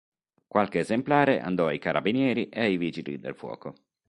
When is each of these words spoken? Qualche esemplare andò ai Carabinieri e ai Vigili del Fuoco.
Qualche 0.47 0.79
esemplare 0.79 1.39
andò 1.41 1.67
ai 1.67 1.77
Carabinieri 1.77 2.49
e 2.49 2.61
ai 2.61 2.77
Vigili 2.77 3.19
del 3.19 3.35
Fuoco. 3.35 3.75